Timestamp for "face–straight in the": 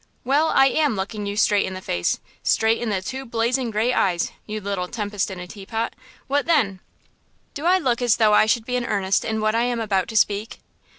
1.79-3.03